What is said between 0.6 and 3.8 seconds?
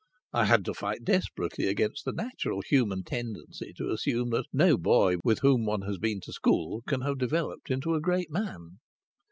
to fight desperately against the natural human tendency